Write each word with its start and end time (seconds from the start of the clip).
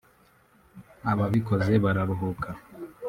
ababikoze 1.11 1.73
bararuhuka 1.83 2.49